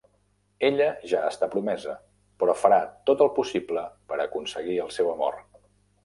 [0.67, 1.91] Ella ja està promesa,
[2.43, 5.37] però farà tot el possible per aconseguir el seu amor.